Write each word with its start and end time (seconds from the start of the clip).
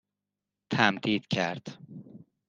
تمدید 0.71 1.27
کرد 1.27 1.67